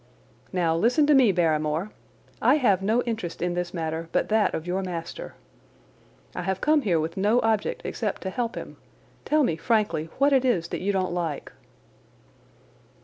[0.51, 1.91] "Now, listen to me, Barrymore!
[2.41, 5.35] I have no interest in this matter but that of your master.
[6.35, 8.77] I have come here with no object except to help him.
[9.25, 11.51] Tell me, frankly, what it is that you don't like."